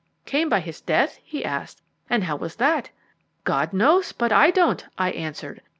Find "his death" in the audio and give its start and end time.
0.61-1.19